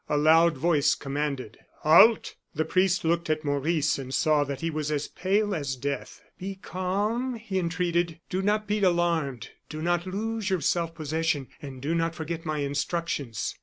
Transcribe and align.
A 0.09 0.17
loud 0.17 0.57
voice 0.57 0.95
commanded: 0.95 1.59
"Halt!" 1.81 2.33
The 2.55 2.65
priest 2.65 3.05
looked 3.05 3.29
at 3.29 3.45
Maurice 3.45 3.99
and 3.99 4.11
saw 4.11 4.43
that 4.45 4.61
he 4.61 4.71
was 4.71 4.91
as 4.91 5.07
pale 5.07 5.53
as 5.53 5.75
death. 5.75 6.23
"Be 6.39 6.55
calm," 6.55 7.35
he 7.35 7.59
entreated; 7.59 8.19
"do 8.27 8.41
not 8.41 8.65
be 8.65 8.81
alarmed. 8.81 9.49
Do 9.69 9.79
not 9.79 10.07
lose 10.07 10.49
your 10.49 10.59
self 10.61 10.95
possession 10.95 11.49
and 11.61 11.83
do 11.83 11.93
not 11.93 12.15
forget 12.15 12.47
my 12.47 12.61
instructions." 12.61 13.53